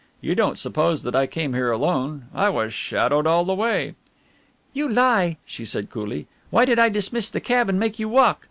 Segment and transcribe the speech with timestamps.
[0.19, 2.25] You don't suppose that I came here alone.
[2.33, 3.93] I was shadowed all the way."
[4.73, 8.39] "You lie," she said coolly, "why did I dismiss the cab and make you walk?